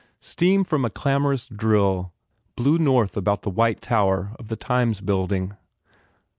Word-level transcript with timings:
Steam 0.19 0.63
from 0.63 0.83
a 0.83 0.89
clamorous 0.89 1.45
drill 1.45 2.11
blew 2.55 2.79
north 2.79 3.15
about 3.15 3.43
the 3.43 3.51
white 3.51 3.81
tower 3.81 4.31
of 4.39 4.47
the 4.47 4.55
Times 4.55 4.99
build 4.99 5.31
ing. 5.31 5.55